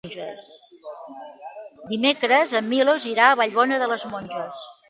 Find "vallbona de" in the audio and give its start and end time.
3.43-3.93